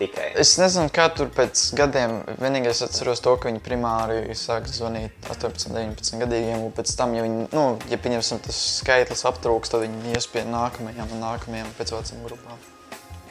tikai. 0.00 0.32
Es 0.40 0.56
nezinu, 0.58 0.88
kā 0.94 1.04
tur 1.14 1.28
pēc 1.34 1.60
gadiem. 1.78 2.16
Vienīgais 2.40 2.80
atceros 2.86 3.20
to, 3.22 3.36
ka 3.38 3.50
viņi 3.50 3.60
primāri 3.62 4.34
sāk 4.38 4.66
zvanīt 4.70 5.28
18, 5.30 5.70
19 5.76 6.18
gadīgiem. 6.24 6.64
Un 6.66 6.72
pēc 6.74 6.94
tam, 6.98 7.12
ja, 7.14 7.22
viņi, 7.26 7.44
nu, 7.54 7.64
ja 7.92 7.98
pieņemsim, 8.02 8.40
tas 8.46 8.58
skaitlis 8.80 9.22
aptrūks, 9.28 9.70
tad 9.70 9.84
viņi 9.84 10.16
ies 10.16 10.26
pie 10.32 10.42
nākamajām 10.48 11.12
un 11.14 11.22
nākamajām 11.22 11.70
pēc 11.78 11.92
vecuma 11.94 12.24
grupām. 12.30 12.62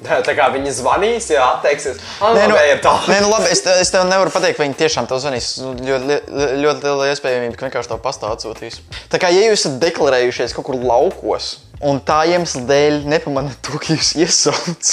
Tā, 0.02 0.16
tā 0.26 0.34
kā 0.34 0.48
viņi 0.50 0.72
zvanīs, 0.74 1.28
ja 1.30 1.44
atteiksies. 1.58 2.00
Ah, 2.26 2.32
Nē, 2.34 2.48
nu, 2.50 2.56
tālāk. 2.82 3.04
nē, 3.12 3.20
nu 3.22 3.28
labi, 3.30 3.52
es, 3.54 3.60
te- 3.62 3.76
es 3.84 3.92
tev 3.94 4.08
nevaru 4.10 4.32
pateikt, 4.34 4.58
vai 4.58 4.66
viņi 4.70 4.80
tiešām 4.80 5.06
tev 5.12 5.20
zvanīs. 5.22 5.50
Nu, 5.62 5.76
Ļoti, 5.78 6.16
ļoti 6.64 6.88
liela 6.88 7.10
iespējamība, 7.12 7.58
ka 7.60 7.68
vienkārši 7.68 7.92
tev 7.92 8.00
pastāv 8.02 8.34
atsūtīs. 8.34 8.80
Tā 9.14 9.20
kā 9.22 9.30
ja 9.30 9.44
jūs 9.52 9.60
esat 9.60 9.76
deklarējušies 9.84 10.56
kaut 10.58 10.66
kur 10.72 10.80
laukos, 10.82 11.52
un 11.88 12.00
tā 12.06 12.22
iemesla 12.32 12.64
dēļ 12.70 13.02
nepamanāt 13.12 13.60
to, 13.66 13.80
ka 13.82 13.96
jūs 13.96 14.14
iesauc, 14.22 14.92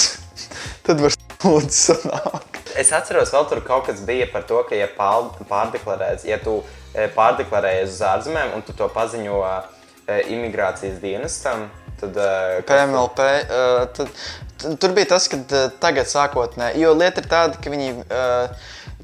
tad 0.87 1.01
var 1.03 1.15
lūdzu 1.43 1.75
sanākt. 1.95 2.59
Es 2.79 2.91
atceros, 2.95 3.31
vēl 3.33 3.47
tur 3.49 3.61
kaut 3.65 3.87
kas 3.89 4.01
bija 4.07 4.27
par 4.31 4.43
to, 4.49 4.61
ka, 4.69 4.75
ja 4.77 4.87
pār- 4.97 5.31
pārdeklarēts, 5.49 6.25
ja 6.29 6.37
tu 6.41 6.59
eh, 6.93 7.09
pārdeklarējies 7.15 7.95
uz 7.97 8.03
ārzemēm 8.11 8.53
un 8.57 8.65
tu 8.67 8.75
to 8.77 8.87
paziņo 8.93 9.39
eh, 9.47 10.21
imigrācijas 10.35 10.99
dienestam, 11.03 11.67
tad. 11.99 12.17
eh, 12.17 12.59
PMLP. 12.69 13.25
Uh, 13.49 13.87
tad, 13.97 14.77
tur 14.79 14.93
bija 14.95 15.13
tas, 15.15 15.27
ka 15.31 15.39
tagad 15.81 16.09
sākotnēji, 16.11 16.81
jo 16.83 16.93
lieta 16.97 17.23
ir 17.23 17.29
tāda, 17.31 17.59
ka 17.63 17.71
viņi 17.73 17.93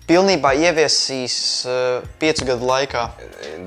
pilnībā 0.10 0.52
ieviesīs 0.60 1.38
uh, 1.68 2.06
piecu 2.22 2.48
gadu 2.50 2.68
laikā. 2.70 3.06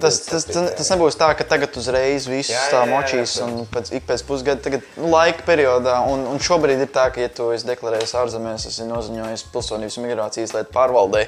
Tas, 0.02 0.20
tas, 0.26 0.46
tas, 0.48 0.70
tas 0.78 0.90
nebūs 0.94 1.18
tā, 1.18 1.30
ka 1.38 1.46
tagad 1.48 1.74
uzreiz 1.80 2.28
viss 2.30 2.52
Jā, 2.52 2.64
tā 2.72 2.82
jā, 2.82 2.84
jā, 2.84 2.92
močīs 2.92 3.34
jā. 3.40 3.48
un 3.48 3.66
pēc, 3.72 3.90
ik 3.98 4.06
pēc 4.08 4.24
pusgada, 4.28 4.62
tagad 4.64 4.86
nu, 4.98 5.10
laika 5.14 5.46
periodā. 5.48 5.98
Un, 6.10 6.26
un 6.30 6.42
šobrīd 6.42 6.84
ir 6.84 6.92
tā, 6.94 7.08
ka, 7.14 7.24
ja 7.24 7.32
tu 7.32 7.50
esi 7.54 7.68
deklarējis 7.70 8.14
ārzemēs, 8.22 8.68
esi 8.70 8.86
noziņojis 8.88 9.48
pilsonības 9.54 9.98
migrācijas 10.04 10.54
lietu 10.56 10.74
pārvaldē, 10.76 11.26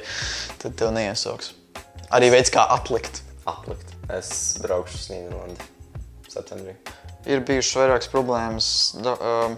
tad 0.62 0.79
tev 0.79 0.95
neiesauks. 0.97 1.55
Arī 2.14 2.31
veids, 2.35 2.55
kā 2.55 2.67
atlikt. 2.79 3.23
Atlikt. 3.50 3.95
Es 4.11 4.33
braukšu 4.62 4.99
uz 4.99 5.11
Nīderlandi 5.12 5.71
septembrī. 6.31 6.75
ir 7.29 7.43
bijušas 7.47 7.76
vairākas 7.79 8.11
problēmas 8.11 8.69
da, 9.02 9.14
um, 9.19 9.57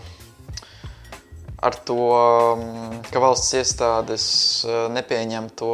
ar 1.62 1.78
to, 1.86 1.96
um, 2.10 3.00
ka 3.12 3.22
valsts 3.22 3.54
iestādes 3.54 4.26
uh, 4.66 4.88
nepieņem 4.92 5.48
to 5.58 5.72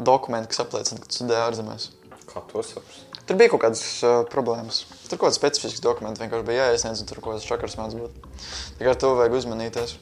dokumentu, 0.00 0.48
kas 0.52 0.62
apliecina, 0.64 1.00
ka 1.02 1.10
tu 1.10 1.20
studē 1.20 1.42
ārzemēs. 1.44 1.90
Kā 2.30 2.42
to 2.48 2.64
saprast? 2.64 3.18
Tur 3.28 3.38
bija 3.38 3.52
kaut 3.52 3.62
kādas 3.66 3.82
uh, 4.02 4.22
problēmas. 4.32 4.84
Tur 5.10 5.20
kaut 5.20 5.28
kāds 5.28 5.38
specifisks 5.38 5.84
dokuments 5.84 6.22
vienkārši 6.22 6.46
bija 6.48 6.70
jāiesniedz, 6.70 7.02
un 7.04 7.10
tur 7.10 7.20
kaut 7.20 7.36
kāds 7.36 7.48
čakars 7.48 7.76
mēdz 7.78 7.98
būt. 8.00 8.30
Kā 8.80 8.94
ar 8.94 8.98
to 8.98 9.12
vajag 9.18 9.36
uzmanīties. 9.42 9.98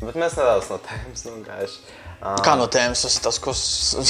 Bet 0.00 0.16
mēs 0.18 0.38
nedaudz 0.40 0.70
no 0.72 0.78
tēmas 0.82 1.26
nogājuši. 1.28 1.82
Uh, 2.22 2.38
Kā 2.46 2.56
no 2.58 2.68
tēmas 2.72 3.04
tas, 3.04 3.18
tas 3.22 3.40
ko 3.42 3.54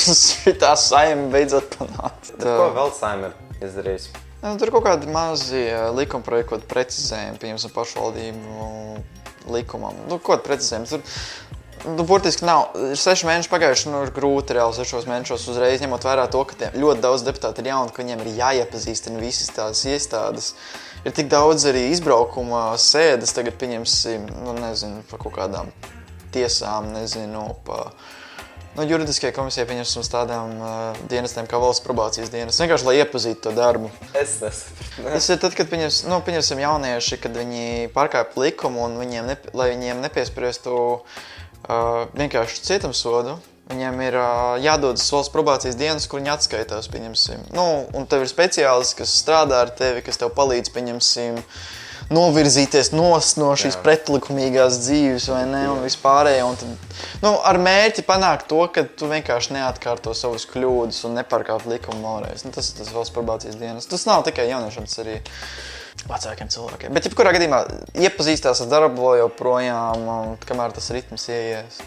tā 0.62 0.75
saima 0.78 1.26
beidzot 1.33 1.75
panāca? 1.75 2.37
ko 2.38 2.69
vēl 2.76 2.95
Saimē 2.97 3.33
ir 3.33 3.66
izdarījis? 3.66 4.12
Nu, 4.42 4.57
tur 4.59 4.71
ir 4.71 4.75
kaut 4.75 4.87
kādi 4.87 5.11
mazi 5.11 5.66
ā, 5.71 5.88
likuma 5.95 6.25
projekti, 6.26 6.50
ko 6.50 6.59
precizējumi, 6.71 7.38
piemēram, 7.42 7.75
pašvaldību 7.76 8.71
likumam. 9.50 9.96
Nu, 10.11 10.20
ko 10.22 10.37
precizējumi? 10.42 10.90
Tur 10.90 11.02
nu, 11.96 12.04
burtiski 12.06 12.46
nav. 12.46 12.76
Ir 12.92 12.99
seši 12.99 13.26
mēneši 13.28 13.50
pagājuši, 13.52 13.90
nu, 13.92 14.02
ir 14.06 14.14
grūti 14.14 14.56
reāli 14.56 14.76
sešos 14.76 15.08
mēnešos 15.11 15.49
uzreiz 15.52 15.82
ņemot 15.82 16.06
vērā 16.06 16.28
to, 16.32 16.44
ka 16.49 16.70
ļoti 16.76 17.02
daudz 17.02 17.26
deputātu 17.26 17.62
ir 17.62 17.72
jauni, 17.72 17.92
ka 17.94 18.02
viņiem 18.02 18.22
ir 18.22 18.32
jāiepazīstina 18.38 19.22
visas 19.22 19.50
tās 19.54 19.84
iestādes. 19.88 20.52
Ir 21.02 21.14
tik 21.16 21.30
daudz 21.32 21.66
arī 21.66 21.88
izbraukuma 21.90 22.70
sēdes, 22.78 23.34
tagad 23.34 23.58
pieņemsim, 23.58 24.28
nu, 24.44 24.54
nezinu, 24.61 25.02
par 25.11 25.22
kaut 25.25 25.34
kādām 25.40 25.72
tiesām, 26.32 26.92
nezinu, 26.94 27.49
pa 27.66 27.88
nu, 28.76 28.87
juridiskajai 28.88 29.35
komisijai 29.37 29.67
pieņemsim 29.69 30.07
tādām 30.12 30.55
uh, 30.57 31.00
dienestiem 31.11 31.49
kā 31.50 31.61
valsts 31.61 31.85
probācijas 31.85 32.33
dienas. 32.33 32.61
Vienkārši, 32.62 32.88
lai 32.88 32.97
iepazītu 33.02 33.45
to 33.45 33.52
darbu. 33.57 33.93
Es 34.17 34.38
nesapratu. 34.41 35.05
Tas 35.05 35.29
ir 35.29 35.41
tad, 35.43 35.57
kad 35.59 35.71
pieņems, 35.73 36.02
nu, 36.09 36.21
pieņemsim 36.25 36.62
jaunieši, 36.62 37.21
kad 37.23 37.37
viņi 37.37 37.93
pārkāpj 37.97 38.41
likumu 38.41 38.87
un 38.87 38.99
viņiem, 39.02 39.29
ne, 39.29 39.38
lai 39.59 39.73
viņiem 39.75 40.02
nepiespriestu 40.07 40.76
uh, 40.76 42.05
vienkārši 42.17 42.64
cietumsodu. 42.71 43.38
Viņiem 43.73 44.00
ir 44.05 44.17
uh, 44.19 44.57
jādodas 44.61 45.05
valsts 45.14 45.33
probācijas 45.33 45.79
dienas, 45.79 46.09
kur 46.11 46.21
viņi 46.21 46.33
atskaitās. 46.35 46.88
Pieņemsim. 46.93 47.47
Nu, 47.57 47.87
un 47.97 48.09
tev 48.11 48.25
ir 48.25 48.33
speciālists, 48.33 48.97
kas 48.99 49.14
strādā 49.21 49.62
ar 49.67 49.73
tevi, 49.76 50.02
kas 50.05 50.21
tev 50.21 50.33
palīdz 50.37 50.73
pieņemsim, 50.75 51.38
novirzīties 52.11 52.92
no 52.94 53.12
šīs 53.18 53.76
Jā. 53.76 53.82
pretlikumīgās 53.85 54.80
dzīves, 54.82 55.28
vai 55.32 55.42
ne? 55.50 55.62
Un 55.71 55.82
vispārējo. 55.85 56.49
Un 56.50 56.59
tad, 56.61 56.97
nu, 57.23 57.35
ar 57.38 57.61
mērķi 57.62 58.04
panākt 58.09 58.49
to, 58.50 58.62
ka 58.75 58.85
tu 58.85 59.11
vienkārši 59.12 59.56
neatkārto 59.59 60.14
savus 60.16 60.49
kļūdas 60.50 61.04
un 61.09 61.21
nepārkāp 61.21 61.68
likumu 61.71 62.02
vēlreiz. 62.06 62.47
Nu, 62.47 62.54
tas 62.54 62.73
ir 62.73 62.80
tas 62.80 62.92
valsts 62.94 63.14
probācijas 63.14 63.61
dienas. 63.61 63.88
Tas 63.90 64.09
nav 64.09 64.26
tikai 64.28 64.49
jauniešiem, 64.50 64.88
tas 64.90 65.02
arī 65.04 65.21
vecākiem 66.09 66.50
cilvēkiem. 66.52 66.94
Bet, 66.97 67.06
jebkurā 67.09 67.35
gadījumā, 67.37 67.62
iepazīstās 68.09 68.64
ar 68.64 68.73
darbu 68.73 69.16
joprojām, 69.21 70.06
un 70.09 70.38
kamēr 70.49 70.75
tas 70.75 70.90
ritms 70.94 71.28
ieies. 71.30 71.82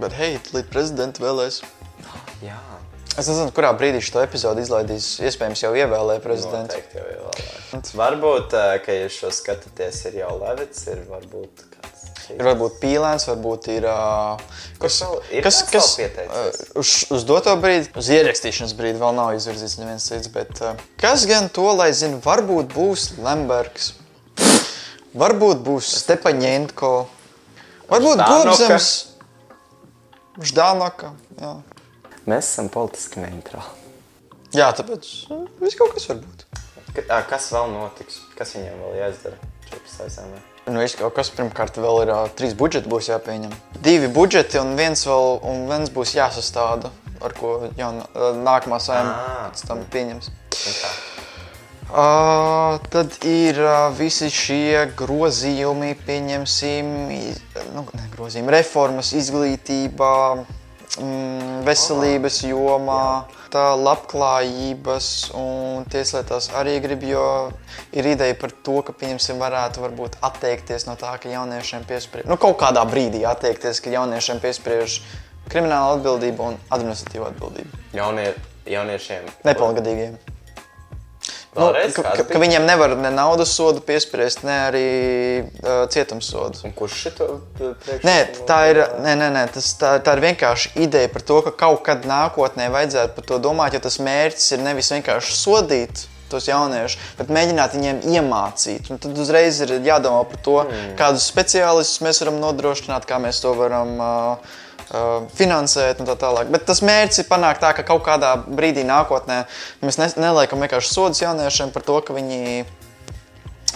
Bet, 0.00 0.14
hei, 0.16 0.38
līdz 0.54 0.70
prezidenta 0.72 1.22
vēlēs. 1.22 1.60
Jā, 2.40 2.56
Es 3.18 3.26
nezinu, 3.26 3.50
kurā 3.54 3.72
brīdī 3.76 4.00
šo 4.04 4.22
epizodu 4.22 4.62
izlaidīs. 4.62 5.16
Iespējams, 5.26 5.64
jau 5.64 5.72
ievēlēja 5.76 6.22
prezidentu. 6.24 6.76
noteikti 6.76 7.00
jau 7.00 7.06
ievēlēju. 7.10 7.96
Varbūt, 7.98 8.54
eh, 8.54 8.78
ka 8.84 8.92
jūs 8.94 9.16
šo 9.20 9.30
skatāties, 9.34 10.04
ir 10.06 10.20
jau 10.22 10.30
Levits, 10.40 10.86
ir 10.88 11.02
varbūt 11.10 11.64
kāds. 11.74 12.06
Ir 12.30 12.44
varbūt 12.46 12.78
pīlēns, 12.78 13.26
varbūt 13.26 13.68
ir. 13.74 13.82
Kurš 14.78 14.98
vēl- 15.02 15.22
ir 15.32 15.42
kas, 15.42 15.62
kas 15.62 15.96
vēl 15.96 16.06
pieteicies? 16.06 16.60
ā, 16.60 16.76
uz, 16.78 16.92
uz 17.10 17.24
doto 17.24 17.56
brīdi, 17.58 17.90
uz 17.96 18.08
ierakstīšanas 18.08 18.74
brīdi 18.78 18.98
vēl 19.02 19.14
nav 19.14 19.34
izvirzīts 19.34 19.78
neviens 19.78 20.06
cits. 20.06 20.28
Bet, 20.28 20.50
ā, 20.62 20.76
kas 20.96 21.26
gan 21.26 21.48
to, 21.48 21.66
lai 21.74 21.90
zina, 21.90 22.20
varbūt 22.22 22.70
būs 22.72 23.18
Lembergs, 23.18 23.92
varbūt 25.16 25.64
būs 25.66 25.90
Stepaņēnko, 26.04 27.06
varbūt. 27.90 28.22
Gobzems, 28.30 29.06
Ždanoka. 30.40 31.12
Jā. 31.40 31.56
Mēs 32.28 32.50
esam 32.50 32.68
politiski 32.72 33.22
neitrāli. 33.22 33.70
jā, 34.56 34.68
tāpēc 34.76 35.08
ā, 35.32 35.40
viss 35.62 35.78
kaut 35.78 35.94
kas 35.96 36.08
var 36.10 36.20
būt. 36.20 36.46
Ā, 37.08 37.20
Kas 37.30 37.50
vēl 37.54 37.70
notiks? 37.72 38.20
Kas 38.36 38.56
viņiem 38.56 38.80
vēl 38.82 38.96
jāizdara? 39.00 39.36
14. 39.70 40.10
saimē? 40.16 40.40
Nu, 40.70 40.80
viss 40.82 40.98
kaut 40.98 41.14
kas 41.16 41.30
pirmkārt 41.32 41.78
vēl 41.80 42.02
ir 42.04 42.10
ā, 42.12 42.18
trīs 42.36 42.52
budžeti 42.58 42.90
būs 42.90 43.08
jāpieņem. 43.10 43.52
Divi 43.82 44.10
budžeti 44.12 44.58
un 44.60 44.74
viens 44.78 45.06
vēl 45.06 45.38
un 45.46 45.64
viens 45.70 45.90
būs 45.94 46.12
jāsastāda, 46.18 46.90
ar 47.24 47.34
ko 47.38 47.70
jauna, 47.78 48.04
ā, 48.12 48.32
nākamā 48.42 48.80
saima 48.82 49.14
pēc 49.54 49.64
tam 49.70 49.86
pieņems. 49.94 50.30
Kā? 50.60 50.90
Uh, 51.90 52.76
tad 52.92 53.16
ir 53.26 53.56
uh, 53.64 53.88
visi 53.98 54.28
šie 54.30 54.84
grozījumi, 54.98 55.96
pieņemsim, 56.06 56.90
iz, 57.16 57.40
nu, 57.74 57.82
ne, 57.98 58.04
grozījumi, 58.12 58.52
reformas 58.54 59.10
izglītībā, 59.18 60.12
mm, 60.98 61.60
veselības 61.66 62.40
jomā, 62.48 63.28
tā 63.52 63.64
labklājības 63.78 65.08
un 65.38 65.86
tieslietās 65.90 66.50
arī 66.58 66.78
grib, 66.82 67.04
jo 67.10 67.24
ir 67.94 68.10
ideja 68.12 68.36
par 68.40 68.54
to, 68.66 68.80
ka, 68.86 68.94
pieņemsim, 68.96 69.40
varētu 69.42 69.84
varbūt 69.84 70.18
atteikties 70.26 70.88
no 70.88 70.96
tā, 71.00 71.14
ka 71.22 71.30
jauniešiem 71.30 71.86
piespriež, 71.88 72.28
nu, 72.30 72.38
kaut 72.40 72.58
kādā 72.62 72.84
brīdī 72.88 73.22
atteikties, 73.28 73.82
ka 73.84 73.94
jauniešiem 73.94 74.42
piespriež 74.42 75.00
krimināla 75.50 75.98
atbildība 75.98 76.52
un 76.52 76.60
administratīva 76.70 77.30
atbildība. 77.32 77.84
Jaunie, 77.96 78.30
jauniešiem. 78.70 79.30
Nepilngadīgiem. 79.46 80.18
Nu, 81.50 81.64
Vēlreiz, 81.64 81.96
ka, 81.96 82.04
kāds 82.04 82.20
ka, 82.20 82.24
ka 82.28 82.38
bija? 82.38 82.40
viņiem 82.44 82.66
nevar 82.68 82.92
ne 82.94 83.10
naudas 83.10 83.50
sodu 83.56 83.80
piespriest, 83.82 84.44
ne 84.46 84.58
arī 84.68 84.90
uh, 85.42 85.80
cietumsodu. 85.90 86.60
Un 86.68 86.74
kurš 86.76 87.00
šito 87.08 87.26
priekšlikumu? 87.58 88.06
Nē, 88.06 88.44
tā 88.46 88.58
ir, 88.70 88.78
nē, 89.02 89.16
nē, 89.18 89.30
nē, 89.34 89.42
tas, 89.56 89.72
tā, 89.80 89.96
tā 90.06 90.14
ir 90.14 90.22
vienkārši 90.28 90.70
ideja 90.86 91.10
par 91.10 91.26
to, 91.26 91.40
ka 91.48 91.54
kaut 91.64 91.82
kad 91.88 92.06
nākotnē 92.06 92.70
vajadzētu 92.70 93.18
par 93.18 93.26
to 93.32 93.40
domāt, 93.42 93.74
jo 93.74 93.82
tas 93.82 93.98
mērķis 93.98 94.46
ir 94.54 94.64
nevis 94.68 94.92
vienkārši 94.94 95.36
sodīt 95.40 96.06
tos 96.30 96.46
jauniešus, 96.46 97.10
bet 97.18 97.34
mēģināt 97.34 97.74
viņiem 97.74 98.00
iemācīt. 98.14 98.92
Un 98.94 99.02
tad 99.02 99.18
uzreiz 99.18 99.58
ir 99.66 99.74
jādomā 99.82 100.22
par 100.30 100.42
to, 100.46 100.58
mm. 100.62 100.92
kādus 101.00 101.26
speciālistus 101.32 102.04
mēs 102.06 102.22
varam 102.22 102.38
nodrošināt, 102.44 103.10
kā 103.10 103.18
mēs 103.18 103.42
to 103.42 103.56
varam 103.58 103.96
uh, 103.98 104.58
finansēt 105.38 106.00
un 106.02 106.08
tā 106.08 106.16
tālāk. 106.18 106.50
Bet 106.50 106.66
tas 106.66 106.82
mērķis 106.82 107.22
ir 107.22 107.30
panākt 107.30 107.62
tā, 107.62 107.72
ka 107.76 107.86
kaut 107.86 108.02
kādā 108.06 108.34
brīdī 108.42 108.82
nākotnē 108.88 109.44
mēs 109.84 110.00
ne, 110.00 110.10
neliekam 110.18 110.62
vienkārši 110.62 110.94
sodus 110.94 111.22
jauniešiem 111.22 111.70
par 111.74 111.86
to, 111.86 112.00
ka 112.02 112.16
viņi 112.16 112.64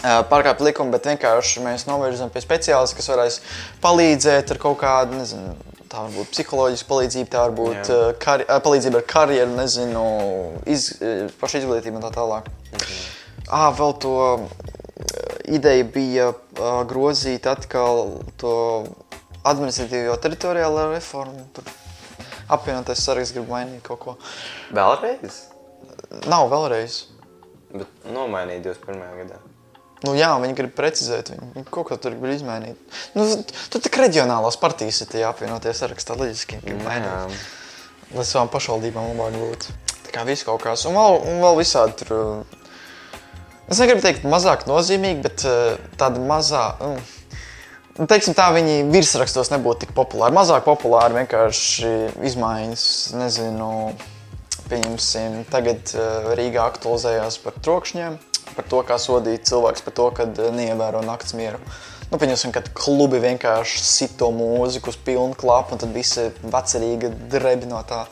pārkāpt 0.02 0.61
likumu, 0.64 0.92
bet 0.92 1.06
vienkārši 1.09 1.62
mēs 1.64 1.87
novirzām 1.88 2.33
pie 2.33 2.42
speciālista, 2.44 2.99
kas 2.99 3.09
varēs 3.12 3.38
palīdzēt 3.85 4.52
ar 4.52 4.61
kaut 4.61 4.78
kādu, 4.83 5.21
nezinu, 5.21 5.54
tā 5.88 6.02
var 6.02 6.12
būt 6.16 6.33
psiholoģiska 6.35 6.90
palīdzība, 6.90 7.30
tā 7.33 7.44
var 7.47 7.54
būt 7.56 7.78
Jā. 7.78 7.97
uh, 7.97 8.12
kari, 8.21 8.47
ā, 8.50 8.59
palīdzība 8.64 9.00
ar 9.00 9.09
karjeru, 9.09 9.54
nezinu, 9.56 10.04
iz, 10.66 10.90
pašu 11.40 11.62
izglītību 11.62 12.00
un 12.00 12.06
tā 12.06 12.12
tālāk. 12.14 12.50
Mhm. 12.75 13.02
Ah, 13.52 13.68
vēl 13.76 13.92
to 14.00 14.14
uh, 14.18 14.44
ideja 15.52 15.85
bija 15.94 16.30
uh, 16.33 16.83
grozīt 16.88 17.47
atkal 17.49 18.23
to 18.40 18.54
administratīvo 19.44 20.16
teritoriālo 20.22 20.90
reformu. 20.92 21.46
Tur 21.56 21.68
apvienotais 22.52 23.02
saraksts 23.04 23.34
grib 23.36 23.48
mainīt 23.50 23.82
kaut 23.86 24.00
ko. 24.02 24.16
Vēlreiz? 24.74 25.42
Nav 26.30 26.48
vēlreiz. 26.52 27.00
Bet 27.74 28.06
nomainīja 28.14 28.62
21. 28.68 29.04
gadā. 29.22 29.40
Nu, 30.04 30.12
jā, 30.18 30.28
viņi 30.36 30.56
grib 30.58 30.74
precizēt, 30.76 31.30
viņi, 31.32 31.64
kaut 31.72 31.88
ko 31.88 31.96
tur 31.96 32.12
grib 32.20 32.34
izmainīt. 32.34 32.98
Nu, 33.16 33.24
tur 33.72 33.82
tik 33.82 33.96
reģionālās 34.02 34.58
partijas 34.60 35.00
ir 35.00 35.08
tie 35.14 35.22
apvienoties 35.24 35.80
sarakstā 35.80 36.16
līdziski. 36.20 36.60
grib 36.64 36.82
mainīt. 36.84 37.38
Lai 38.14 38.26
savām 38.28 38.50
pašvaldībām 38.52 39.14
labāk 39.14 39.38
būtu. 39.40 39.72
Tā 40.04 40.12
kā 40.14 40.26
viss 40.28 40.44
kaut 40.46 40.60
kāds. 40.62 40.84
Un 40.86 40.94
vēl, 40.98 41.16
un 41.30 41.40
vēl 41.42 41.56
visādi 41.62 41.96
tur. 42.02 42.12
uh, 42.12 42.60
Es 43.64 43.80
negribu 43.80 44.04
teikt 44.04 44.26
mazāk 44.28 44.66
nozīmīgi, 44.68 45.22
bet 45.24 45.42
uh, 45.48 45.78
tāda 45.96 46.20
mazā. 46.20 46.66
Mm, 46.84 46.98
teiksim, 47.98 48.34
tā 48.36 48.48
viņi 48.54 48.84
virsrakstos 48.90 49.52
nebūtu 49.52 49.84
tik 49.84 49.94
populāri. 49.96 50.34
Mazāk 50.34 50.66
populāri 50.66 51.20
vienkārši 51.20 51.92
izmaiņas, 52.26 52.84
nezinu, 53.20 53.70
pieņemsim, 54.70 55.42
tagad 55.52 55.94
uh, 55.94 56.32
Rīgā 56.38 56.66
aktualizējās 56.72 57.38
par 57.44 57.58
trokšņiem, 57.64 58.18
par 58.54 58.70
to, 58.70 58.82
kā 58.86 58.98
sodīt 59.02 59.46
cilvēks 59.50 59.84
par 59.86 59.96
to, 59.98 60.08
ka 60.16 60.28
neievēro 60.34 61.04
nakts 61.06 61.36
mieru. 61.38 61.60
Nu, 62.10 62.18
pieņemsim, 62.20 62.52
kad 62.54 62.68
klubi 62.76 63.18
vienkārši 63.22 63.80
sit 63.82 64.18
to 64.20 64.28
mūziku 64.34 64.92
uz 64.92 64.98
pilnu 65.06 65.34
klapu, 65.38 65.74
un 65.74 65.82
tad 65.82 65.94
visi 65.94 66.28
vecerīgi 66.42 67.10
drebi 67.32 67.70
no 67.70 67.80
tā. 67.88 68.04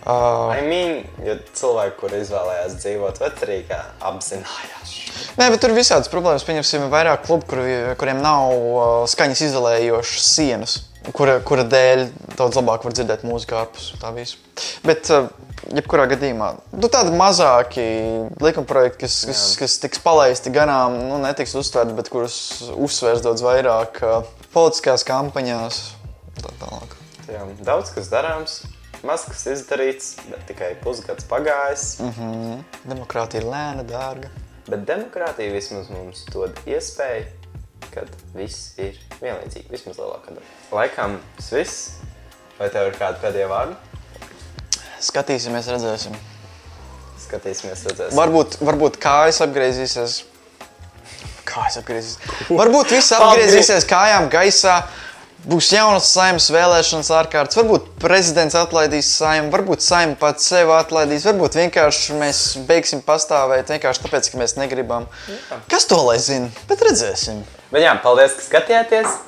Uh, 0.00 0.56
I 0.56 0.64
mean, 0.64 1.02
jo 1.24 1.36
cilvēki, 1.56 1.96
kuri 2.00 2.22
izvēlējās 2.24 2.78
dzīvot 2.80 3.20
vecerīgā, 3.20 3.80
apzinājās. 4.10 4.99
Nē, 5.38 5.48
bet 5.48 5.60
tur 5.62 5.72
ir 5.72 5.80
visādas 5.80 6.10
problēmas. 6.12 6.44
Pieņemsim, 6.46 6.86
ir 6.86 6.92
vairāk 6.92 7.26
klubu, 7.26 7.48
kur, 7.50 7.64
kuriem 8.00 8.22
nav 8.24 8.54
uh, 8.54 8.86
skaņas 9.10 9.44
izolējošas 9.48 10.30
sienas, 10.36 10.76
kura, 11.16 11.38
kura 11.46 11.66
dēļ 11.68 12.06
daudz 12.38 12.58
labāk 12.60 12.86
var 12.86 12.96
dzirdēt 12.96 13.24
mūziku 13.28 13.60
ārpus 13.60 13.92
tā 14.02 14.12
visa. 14.16 14.40
Bet, 14.86 15.10
uh, 15.14 15.30
jebkurā 15.76 16.06
gadījumā, 16.10 16.50
nu, 16.74 16.90
tādi 16.92 17.14
mazāki 17.16 17.84
likumprojekti, 18.42 19.04
kas, 19.04 19.20
kas, 19.28 19.44
kas 19.60 19.78
tiks 19.82 20.02
palaisti 20.02 20.52
garām, 20.54 20.96
nu, 21.10 21.20
netiks 21.22 21.54
uztvērti, 21.58 21.96
bet 21.98 22.10
kurus 22.12 22.36
uzsvērs 22.74 23.24
daudz 23.26 23.44
vairāk 23.44 24.02
uh, 24.04 24.20
politiskās 24.54 25.06
kampaņās. 25.08 25.80
Tā 26.40 26.52
tālāk. 26.62 26.96
Jā, 27.30 27.44
daudz 27.66 27.92
kas 27.94 28.08
darāms, 28.10 28.60
maz 29.06 29.26
kas 29.28 29.44
izdarīts, 29.52 30.14
bet 30.30 30.46
tikai 30.48 30.72
pusgads 30.82 31.26
pagājis. 31.30 31.90
Mm. 32.02 32.62
Demokrātija 32.88 33.44
ir 33.44 33.50
lēna, 33.50 33.84
dārga. 33.86 34.32
Bet 34.70 34.84
demokrātija 34.86 35.50
vismaz 35.50 35.88
mums 35.90 36.20
dod 36.30 36.54
iespēju, 36.70 37.24
kad 37.90 38.10
viss 38.36 38.76
ir 38.78 38.94
vienlīdzīgi, 39.18 39.66
vismaz 39.72 39.98
lielākā 39.98 40.36
daļa. 40.36 40.50
Laikam 40.76 41.16
tas 41.38 41.48
viss. 41.56 41.80
Vai 42.60 42.68
tev 42.70 42.90
ir 42.90 42.98
kādi 43.00 43.18
pēdējie 43.22 43.48
vārdi? 43.50 43.74
Skatīsimies, 45.02 45.70
redzēsim. 45.72 46.14
Skatīsimies, 47.18 47.82
redzēsim. 47.88 48.18
Varbūt, 48.20 48.60
varbūt 48.68 49.00
kājas 49.02 49.40
apgriezīsies. 49.46 50.20
Kājas 51.50 51.80
apgriezīsies. 51.80 52.34
Varbūt 52.60 52.94
viss 52.94 53.16
apgriezīsies 53.16 53.88
kājām 53.90 54.30
gaisā. 54.30 54.76
Būs 55.40 55.70
jaunas 55.72 56.10
saimnes 56.12 56.50
vēlēšanas 56.52 57.08
ārkārtas. 57.16 57.56
Varbūt 57.56 57.86
prezidents 58.02 58.56
atlaidīs 58.60 59.08
saimnu, 59.16 59.48
varbūt 59.54 59.80
saimna 59.80 60.18
pats 60.20 60.50
sevi 60.52 60.74
atlaidīs. 60.76 61.24
Varbūt 61.30 61.56
vienkārši 61.62 62.18
mēs 62.20 62.42
beigsim 62.68 63.00
pastāvēt 63.06 63.72
vienkārši 63.72 64.04
tāpēc, 64.04 64.28
ka 64.28 64.42
mēs 64.42 64.58
negribam. 64.60 65.08
Jā. 65.32 65.62
Kas 65.72 65.88
to 65.88 66.02
lai 66.04 66.18
zina? 66.20 66.52
Bet 66.68 66.84
redzēsim. 66.84 67.40
Bet 67.72 67.86
jā, 67.86 67.96
paldies, 68.04 68.36
ka 68.36 68.48
skatījāties. 68.50 69.18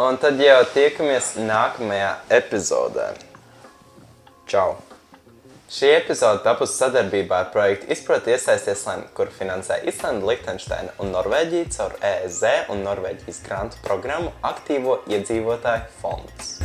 Un 0.00 0.16
tad 0.22 0.40
jau 0.40 0.60
tiekamies 0.72 1.34
nākamajā 1.42 2.12
epizodē. 2.40 3.12
Čau! 4.48 4.78
Šī 5.68 5.88
epizode 5.98 6.40
tapusi 6.46 6.78
sadarbībā 6.80 7.42
ar 7.42 7.50
projektu 7.52 7.90
Izproti 7.92 8.32
iesaisties 8.32 8.86
Lēmu, 8.88 9.10
kuru 9.18 9.34
finansē 9.36 9.76
Islanda, 9.92 10.24
Liechtensteina 10.30 10.96
un 11.04 11.12
Norvēģija 11.12 11.68
caur 11.76 11.98
ESZ 12.14 12.72
un 12.72 12.80
Norvēģijas 12.88 13.44
grantu 13.44 13.84
programmu 13.84 14.32
Aktīvo 14.48 15.02
iedzīvotāju 15.12 15.90
fonds. 16.00 16.56